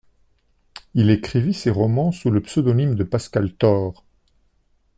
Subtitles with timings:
[0.95, 4.03] Il écrivit ses romans sous le pseudonyme de Pascal Thorre.